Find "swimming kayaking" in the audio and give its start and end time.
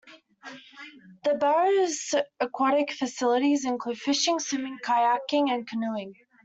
4.39-5.51